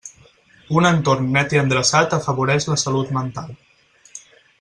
[0.79, 3.53] Un entorn net i endreçat afavoreix la salut mental.